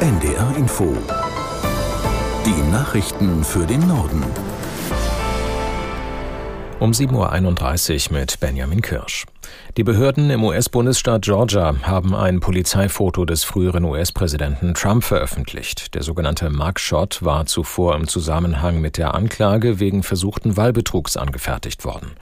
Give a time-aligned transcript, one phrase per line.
[0.00, 0.96] NDR Info.
[2.46, 4.22] Die Nachrichten für den Norden.
[6.78, 9.26] Um 7.31 Uhr mit Benjamin Kirsch.
[9.76, 15.92] Die Behörden im US-Bundesstaat Georgia haben ein Polizeifoto des früheren US-Präsidenten Trump veröffentlicht.
[15.96, 22.12] Der sogenannte Mugshot war zuvor im Zusammenhang mit der Anklage wegen versuchten Wahlbetrugs angefertigt worden.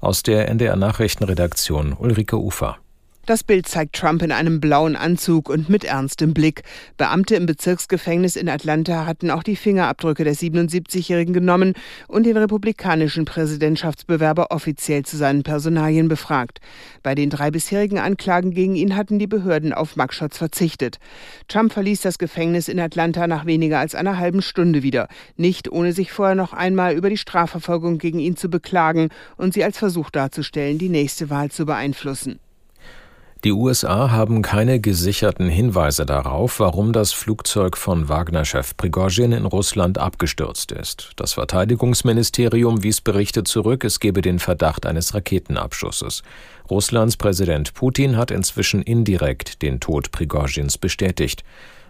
[0.00, 2.78] Aus der NDR Nachrichtenredaktion Ulrike Ufer.
[3.26, 6.62] Das Bild zeigt Trump in einem blauen Anzug und mit ernstem Blick.
[6.96, 11.74] Beamte im Bezirksgefängnis in Atlanta hatten auch die Fingerabdrücke des 77-Jährigen genommen
[12.06, 16.60] und den republikanischen Präsidentschaftsbewerber offiziell zu seinen Personalien befragt.
[17.02, 20.98] Bei den drei bisherigen Anklagen gegen ihn hatten die Behörden auf Mugshots verzichtet.
[21.48, 25.92] Trump verließ das Gefängnis in Atlanta nach weniger als einer halben Stunde wieder, nicht ohne
[25.92, 30.10] sich vorher noch einmal über die Strafverfolgung gegen ihn zu beklagen und sie als Versuch
[30.10, 32.38] darzustellen, die nächste Wahl zu beeinflussen.
[33.44, 39.98] Die USA haben keine gesicherten Hinweise darauf, warum das Flugzeug von Wagner-Chef Prigozhin in Russland
[39.98, 41.10] abgestürzt ist.
[41.16, 46.22] Das Verteidigungsministerium wies Berichte zurück, es gebe den Verdacht eines Raketenabschusses.
[46.70, 51.44] Russlands Präsident Putin hat inzwischen indirekt den Tod Prigozhins bestätigt.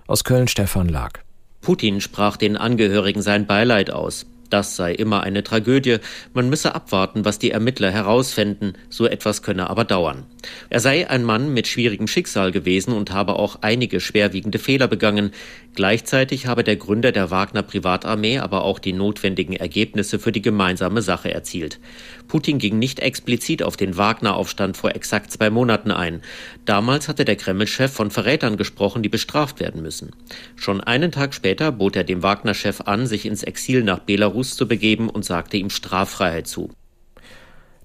[0.08, 1.20] Aus Köln Stefan Lag.
[1.61, 4.27] Putin sprach den Angehörigen sein Beileid aus.
[4.50, 5.98] Das sei immer eine Tragödie,
[6.34, 10.25] man müsse abwarten, was die Ermittler herausfänden, so etwas könne aber dauern.
[10.70, 15.33] Er sei ein Mann mit schwierigem Schicksal gewesen und habe auch einige schwerwiegende Fehler begangen.
[15.74, 21.02] Gleichzeitig habe der Gründer der Wagner Privatarmee aber auch die notwendigen Ergebnisse für die gemeinsame
[21.02, 21.80] Sache erzielt.
[22.28, 26.22] Putin ging nicht explizit auf den Wagner-Aufstand vor exakt zwei Monaten ein.
[26.64, 30.10] Damals hatte der Kreml-Chef von Verrätern gesprochen, die bestraft werden müssen.
[30.56, 34.68] Schon einen Tag später bot er dem Wagner-Chef an, sich ins Exil nach Belarus zu
[34.68, 36.70] begeben und sagte ihm Straffreiheit zu.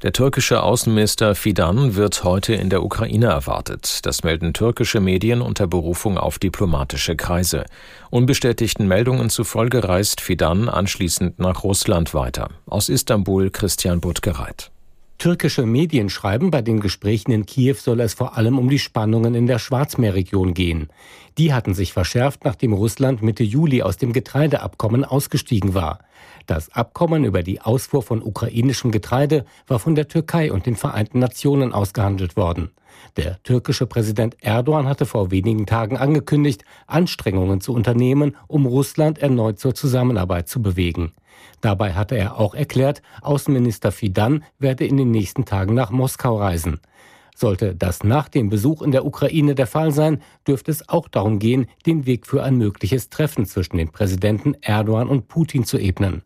[0.04, 4.00] Der türkische Außenminister Fidan wird heute in der Ukraine erwartet.
[4.04, 7.66] Das melden türkische Medien unter Berufung auf diplomatische Kreise.
[8.10, 12.50] Unbestätigten Meldungen zufolge reist Fidan anschließend nach Russland weiter.
[12.66, 14.72] Aus Istanbul Christian Buttgereit.
[15.20, 19.36] Türkische Medien schreiben, bei den Gesprächen in Kiew soll es vor allem um die Spannungen
[19.36, 20.90] in der Schwarzmeerregion gehen.
[21.38, 26.00] Die hatten sich verschärft, nachdem Russland Mitte Juli aus dem Getreideabkommen ausgestiegen war.
[26.46, 31.20] Das Abkommen über die Ausfuhr von ukrainischem Getreide war von der Türkei und den Vereinten
[31.20, 32.72] Nationen ausgehandelt worden.
[33.18, 39.60] Der türkische Präsident Erdogan hatte vor wenigen Tagen angekündigt, Anstrengungen zu unternehmen, um Russland erneut
[39.60, 41.14] zur Zusammenarbeit zu bewegen.
[41.62, 46.80] Dabei hatte er auch erklärt, Außenminister Fidan werde in den nächsten Tagen nach Moskau reisen.
[47.42, 51.40] Sollte das nach dem Besuch in der Ukraine der Fall sein, dürfte es auch darum
[51.40, 56.22] gehen, den Weg für ein mögliches Treffen zwischen den Präsidenten Erdogan und Putin zu ebnen.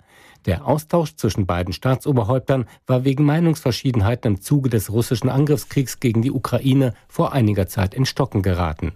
[0.45, 6.31] Der Austausch zwischen beiden Staatsoberhäuptern war wegen Meinungsverschiedenheiten im Zuge des russischen Angriffskriegs gegen die
[6.31, 8.91] Ukraine vor einiger Zeit in Stocken geraten.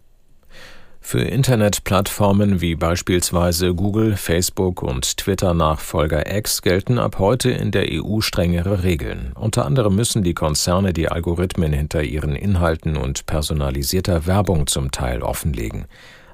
[1.01, 8.21] Für Internetplattformen wie beispielsweise Google, Facebook und Twitter-Nachfolger X gelten ab heute in der EU
[8.21, 9.31] strengere Regeln.
[9.33, 15.23] Unter anderem müssen die Konzerne die Algorithmen hinter ihren Inhalten und personalisierter Werbung zum Teil
[15.23, 15.85] offenlegen.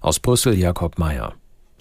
[0.02, 1.36] Aus Brüssel Jakob Mayer.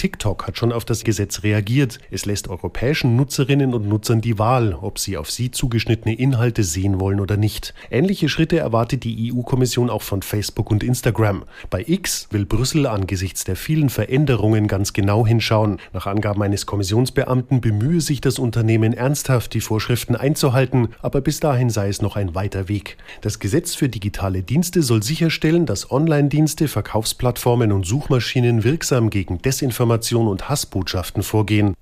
[0.05, 1.99] TikTok hat schon auf das Gesetz reagiert.
[2.11, 7.01] Es lässt europäischen Nutzerinnen und Nutzern die Wahl, ob sie auf sie zugeschnittene Inhalte sehen
[7.01, 7.73] wollen oder nicht.
[7.91, 11.45] Ähnliche Schritte erwartet die EU-Kommission auch von Facebook und Instagram.
[11.71, 15.79] Bei X will Brüssel angesichts der vielen Veränderungen ganz genau hinschauen.
[15.95, 21.71] Nach Angaben eines Kommissionsbeamten bemühe sich das Unternehmen ernsthaft, die Vorschriften einzuhalten, aber bis dahin
[21.71, 22.99] sei es noch ein weiter Weg.
[23.23, 29.94] Das Gesetz für digitale Dienste soll sicherstellen, dass Online-Dienste, Verkaufsplattformen und Suchmaschinen wirksam gegen Desinformation
[29.95, 31.75] Desinformation und Hassbotschaften vorgehen.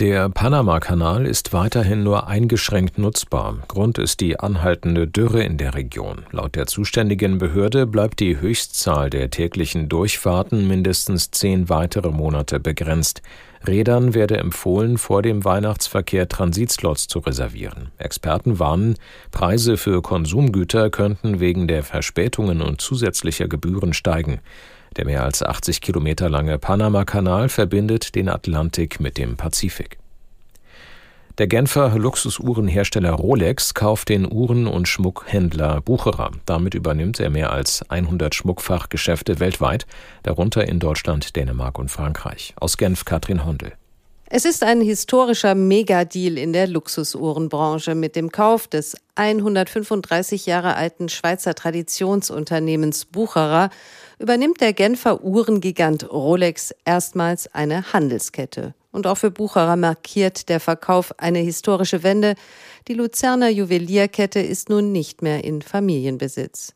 [0.00, 3.58] Der Panama-Kanal ist weiterhin nur eingeschränkt nutzbar.
[3.68, 6.26] Grund ist die anhaltende Dürre in der Region.
[6.32, 13.22] Laut der zuständigen Behörde bleibt die Höchstzahl der täglichen Durchfahrten mindestens zehn weitere Monate begrenzt.
[13.68, 17.92] Rädern werde empfohlen, vor dem Weihnachtsverkehr Transitslots zu reservieren.
[17.96, 18.96] Experten warnen,
[19.30, 24.40] Preise für Konsumgüter könnten wegen der Verspätungen und zusätzlicher Gebühren steigen.
[24.96, 29.98] Der mehr als 80 Kilometer lange Panama-Kanal verbindet den Atlantik mit dem Pazifik.
[31.38, 36.30] Der Genfer Luxusuhrenhersteller Rolex kauft den Uhren- und Schmuckhändler Bucherer.
[36.46, 39.84] Damit übernimmt er mehr als 100 Schmuckfachgeschäfte weltweit,
[40.22, 42.54] darunter in Deutschland, Dänemark und Frankreich.
[42.60, 43.72] Aus Genf Katrin Hondel.
[44.30, 51.10] Es ist ein historischer Megadeal in der Luxusuhrenbranche mit dem Kauf des 135 Jahre alten
[51.10, 53.68] Schweizer Traditionsunternehmens Bucherer
[54.18, 58.74] übernimmt der Genfer Uhrengigant Rolex erstmals eine Handelskette.
[58.92, 62.34] Und auch für Bucherer markiert der Verkauf eine historische Wende.
[62.88, 66.74] Die Luzerner Juwelierkette ist nun nicht mehr in Familienbesitz.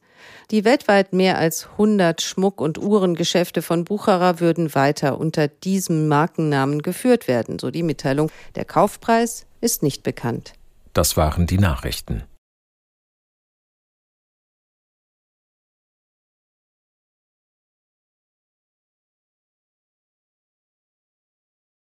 [0.51, 6.83] Die weltweit mehr als 100 Schmuck- und Uhrengeschäfte von Bucherer würden weiter unter diesem Markennamen
[6.83, 8.31] geführt werden, so die Mitteilung.
[8.55, 10.53] Der Kaufpreis ist nicht bekannt.
[10.93, 12.25] Das waren die Nachrichten.